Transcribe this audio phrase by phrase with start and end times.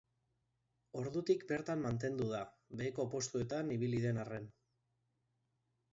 [1.01, 2.41] Ordutik bertan mantendu da,
[2.81, 4.53] beheko postuetan ibili den arren.